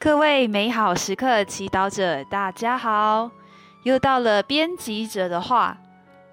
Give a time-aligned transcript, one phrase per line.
[0.00, 3.32] 各位美好时刻祈祷者，大家好！
[3.82, 5.76] 又到了编辑者的话，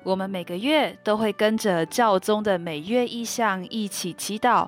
[0.04, 4.68] 我们每个月都会跟着教宗的每月意向一起祈祷。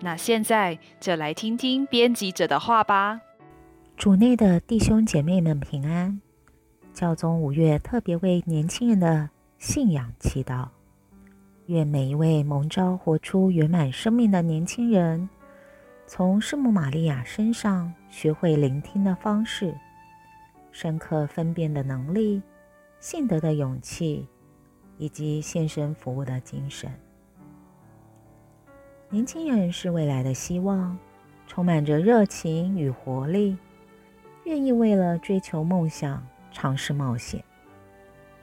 [0.00, 3.20] 那现在就来听听编辑者的话吧。
[3.98, 6.18] 主内的弟兄姐妹们平安！
[6.94, 9.28] 教宗五月特别为年轻人的
[9.58, 10.68] 信仰祈祷，
[11.66, 15.28] 愿每一位蒙召活出圆满生命的年轻人。
[16.14, 19.74] 从圣母玛利亚身上学会聆听的方式，
[20.70, 22.42] 深刻分辨的能力，
[23.00, 24.28] 信德的勇气，
[24.98, 26.92] 以及献身服务的精神。
[29.08, 30.98] 年轻人是未来的希望，
[31.46, 33.56] 充满着热情与活力，
[34.44, 37.42] 愿意为了追求梦想尝试冒险。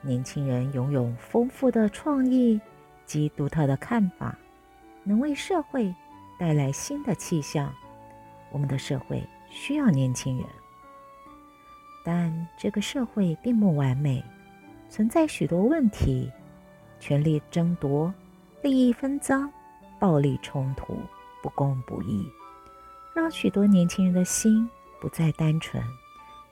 [0.02, 2.60] 年轻人拥有丰富的创意
[3.06, 4.36] 及独特的看法，
[5.04, 5.94] 能为社会。
[6.40, 7.70] 带来新的气象，
[8.50, 10.46] 我们的社会需要年轻人，
[12.02, 14.24] 但这个社会并不完美，
[14.90, 16.32] 存在许多问题：
[16.98, 18.14] 权力争夺、
[18.64, 19.52] 利益分赃、
[20.00, 20.98] 暴力冲突、
[21.44, 22.26] 不公不义，
[23.14, 24.70] 让许多年轻人的心
[25.02, 25.84] 不再单纯，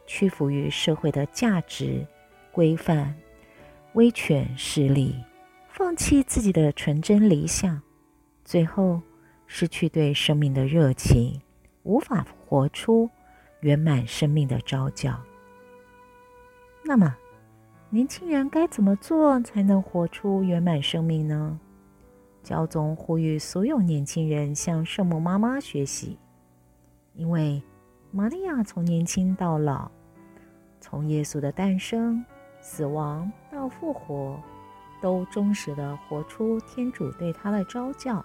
[0.06, 2.06] 屈服于社会的价值
[2.52, 3.16] 规范、
[3.94, 5.16] 威权势力，
[5.70, 7.82] 放弃自己的纯真理想，
[8.44, 9.02] 最后。
[9.48, 11.42] 失去对生命的热情，
[11.84, 13.10] 无法活出
[13.62, 15.20] 圆满生命的召教。
[16.84, 17.16] 那么，
[17.90, 21.60] 年轻人该怎么做才能活出圆满生命呢？
[22.44, 26.18] 教宗呼吁所有年轻人向圣母妈妈学习，
[27.14, 27.62] 因为
[28.12, 29.92] 玛利亚从年轻到老，
[30.80, 32.24] 从耶稣的诞生、
[32.62, 34.40] 死亡到复活，
[35.02, 38.24] 都忠实地活出天主对她的召教。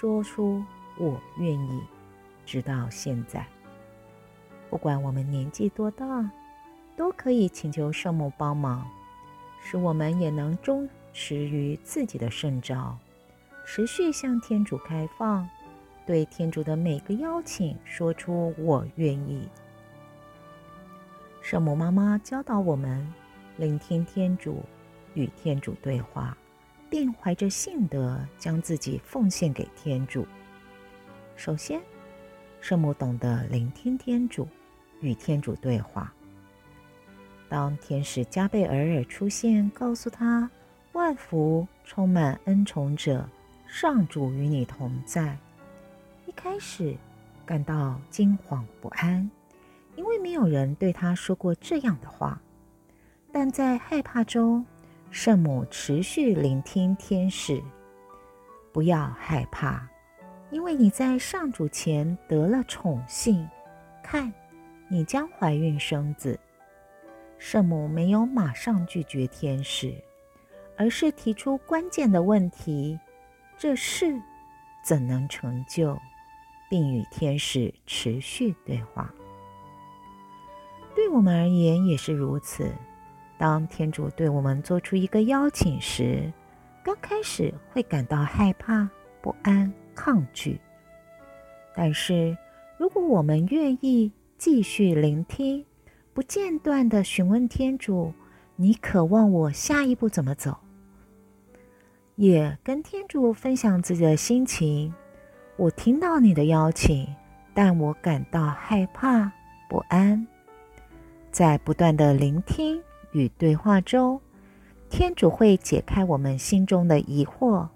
[0.00, 0.64] 说出
[0.96, 1.82] 我愿意，
[2.46, 3.46] 直到现在。
[4.70, 6.30] 不管我们年纪多大，
[6.96, 8.88] 都可以请求圣母帮忙，
[9.62, 12.96] 使我们也能忠实于自己的圣召，
[13.66, 15.46] 持续向天主开放，
[16.06, 19.46] 对天主的每个邀请说出我愿意。
[21.42, 23.06] 圣母妈妈教导我们
[23.58, 24.64] 聆听天主，
[25.12, 26.34] 与天主对话。
[26.90, 30.26] 并怀着信德将自己奉献给天主。
[31.36, 31.80] 首先，
[32.60, 34.46] 圣母懂得聆听天主，
[35.00, 36.12] 与天主对话。
[37.48, 40.50] 当天使加贝尔尔出现，告诉他
[40.92, 43.26] “万福，充满恩宠者，
[43.66, 45.36] 上主与你同在”，
[46.26, 46.96] 一开始
[47.46, 49.30] 感到惊惶不安，
[49.96, 52.40] 因为没有人对他说过这样的话。
[53.32, 54.66] 但在害怕中，
[55.10, 57.60] 圣母持续聆听天使，
[58.72, 59.84] 不要害怕，
[60.50, 63.46] 因为你在上主前得了宠幸。
[64.04, 64.32] 看，
[64.88, 66.38] 你将怀孕生子。
[67.38, 69.92] 圣母没有马上拒绝天使，
[70.76, 72.96] 而是提出关键的问题：
[73.58, 74.16] 这事
[74.84, 75.98] 怎能成就？
[76.70, 79.12] 并与天使持续对话。
[80.94, 82.72] 对我们而言也是如此。
[83.40, 86.30] 当天主对我们做出一个邀请时，
[86.84, 88.86] 刚开始会感到害怕、
[89.22, 90.60] 不安、抗拒。
[91.74, 92.36] 但是，
[92.76, 95.64] 如果我们愿意继续聆听，
[96.12, 98.12] 不间断地询问天主
[98.56, 100.58] ：“你渴望我下一步怎么走？”
[102.16, 104.92] 也跟天主分享自己的心情
[105.56, 107.08] ：“我听到你的邀请，
[107.54, 109.32] 但我感到害怕、
[109.66, 110.26] 不安。”
[111.32, 112.78] 在不断的聆听。
[113.12, 114.20] 与对话中，
[114.88, 117.68] 天主会解开我们心中的疑惑，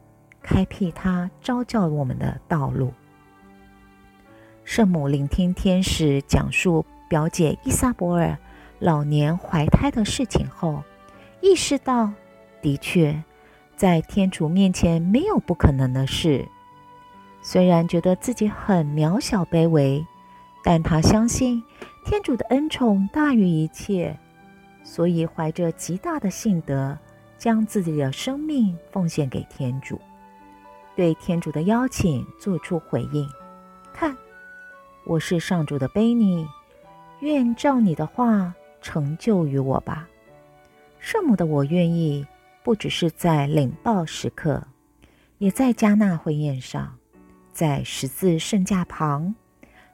[0.42, 2.92] 开辟他招教我们的道路。
[4.64, 8.38] 圣母聆听天使讲述表姐伊莎博尔
[8.78, 10.82] 老年怀胎的事情后，
[11.40, 12.10] 意识到，
[12.62, 13.22] 的确，
[13.76, 16.48] 在天主面前没有不可能的事。
[17.42, 20.06] 虽然觉得自己很渺小卑微，
[20.64, 21.62] 但她相信
[22.06, 24.18] 天主的恩宠大于一切。
[24.84, 26.96] 所以，怀着极大的信德，
[27.38, 29.98] 将自己的生命奉献给天主，
[30.94, 33.28] 对天主的邀请做出回应。
[33.94, 34.14] 看，
[35.06, 36.46] 我是上主的婢女，
[37.20, 40.06] 愿照你的话成就于我吧。
[41.00, 42.26] 圣母的我愿意，
[42.62, 44.62] 不只是在领报时刻，
[45.38, 46.94] 也在加纳婚宴上，
[47.52, 49.34] 在十字圣架旁，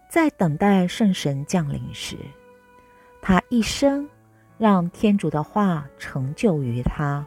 [0.09, 2.17] 在等待圣神降临时，
[3.23, 4.09] 她一生。
[4.61, 7.27] 让天主的话成就于他。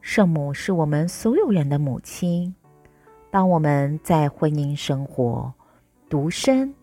[0.00, 2.54] 圣母是我们所有人的母亲。
[3.30, 5.52] 当我们在婚姻生活、
[6.08, 6.74] 独身，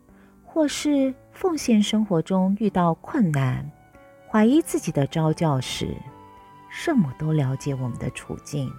[0.45, 3.67] 或是奉献生活中遇到困难、
[4.29, 5.97] 怀疑自己的召叫时，
[6.69, 8.71] 圣母都了解我们的处境，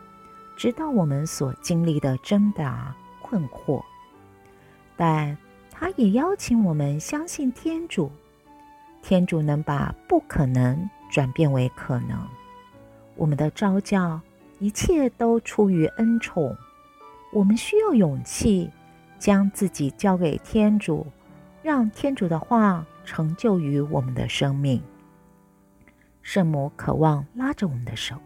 [0.57, 3.83] 知道我们所经历的挣扎困惑，
[4.97, 5.37] 但
[5.69, 8.09] 她也邀请我们相信天主，
[9.03, 12.19] 天主能把不可能转变为可能。
[13.17, 14.21] 我们的召叫，
[14.59, 16.57] 一切都出于恩宠，
[17.33, 18.71] 我们需要勇气，
[19.19, 21.07] 将自己交给天主，
[21.63, 24.83] 让天主的话成就于我们的生命。
[26.23, 28.17] 圣母渴望拉着我们的手，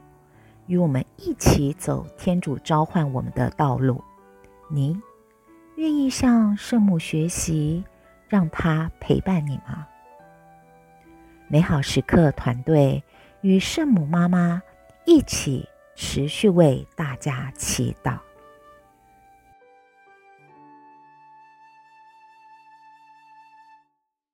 [0.66, 4.02] 与我们一起走天主召唤我们的道路。
[4.68, 5.00] 你
[5.76, 7.84] 愿意向圣母学习，
[8.28, 9.86] 让她陪伴你吗？
[11.54, 13.00] 美好时刻团队
[13.42, 14.60] 与圣母妈妈
[15.06, 18.18] 一起持续为大家祈祷。